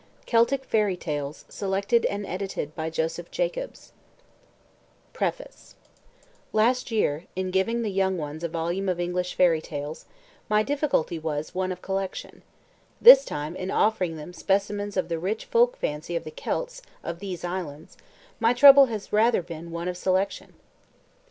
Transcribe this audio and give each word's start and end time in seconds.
And 0.01 0.33
you 0.33 0.39
will 0.39 0.45
see 0.51 0.55
What 0.55 1.07
you 1.07 1.21
will 1.21 1.33
see 1.47 1.67
TO 1.67 2.05
ALFRED 2.09 3.55
NUTT 3.55 3.91
PREFACE 5.13 5.75
Last 6.51 6.89
year, 6.89 7.25
in 7.35 7.51
giving 7.51 7.83
the 7.83 7.91
young 7.91 8.17
ones 8.17 8.43
a 8.43 8.49
volume 8.49 8.89
of 8.89 8.99
English 8.99 9.35
Fairy 9.35 9.61
Tales, 9.61 10.07
my 10.49 10.63
difficulty 10.63 11.19
was 11.19 11.53
one 11.53 11.71
of 11.71 11.83
collection. 11.83 12.41
This 12.99 13.23
time, 13.23 13.55
in 13.55 13.69
offering 13.69 14.17
them 14.17 14.33
specimens 14.33 14.97
of 14.97 15.07
the 15.07 15.19
rich 15.19 15.45
folk 15.45 15.77
fancy 15.77 16.15
of 16.15 16.23
the 16.23 16.31
Celts 16.31 16.81
of 17.03 17.19
these 17.19 17.43
islands, 17.45 17.95
my 18.39 18.53
trouble 18.53 18.87
has 18.87 19.13
rather 19.13 19.43
been 19.43 19.69
one 19.69 19.87
of 19.87 19.95
selection. 19.97 20.55